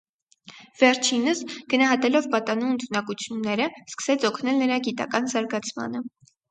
Վերջինս, 0.79 1.43
գնահատելով 1.73 2.29
պատանու 2.37 2.73
ընդունակությունները, 2.77 3.71
սկսեց 3.85 4.27
օգնել 4.33 4.63
նրա 4.67 4.85
գիտական 4.91 5.35
զարգացմանը։ 5.37 6.09